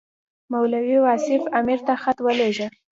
[0.51, 2.67] مولوي واصف امیر ته خط ولېږه.